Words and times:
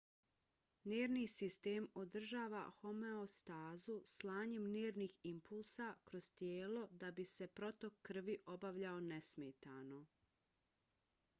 nervni 0.91 1.23
sistem 1.31 1.83
održava 2.03 2.61
homeostazu 2.77 3.97
slanjem 4.13 4.65
nervnih 4.77 5.13
impulsa 5.33 5.89
kroz 6.11 6.31
tijelo 6.39 6.87
da 7.03 7.11
bi 7.19 7.25
se 7.33 7.49
protok 7.61 8.01
krvi 8.09 8.37
obavljao 8.55 8.99
nesmetano 9.13 10.01